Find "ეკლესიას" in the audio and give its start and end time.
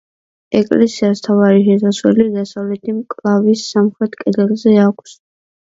0.59-1.21